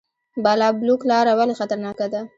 بالابلوک 0.43 1.01
لاره 1.09 1.33
ولې 1.37 1.53
خطرناکه 1.59 2.05
ده؟ 2.13 2.21